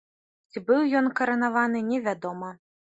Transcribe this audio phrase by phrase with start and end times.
[0.51, 2.55] Ці быў ён каранаваны невядома.